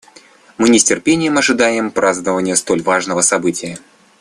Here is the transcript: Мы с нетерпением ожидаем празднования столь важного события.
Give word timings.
Мы 0.57 0.65
с 0.65 0.69
нетерпением 0.71 1.37
ожидаем 1.37 1.91
празднования 1.91 2.55
столь 2.55 2.81
важного 2.81 3.21
события. 3.21 3.77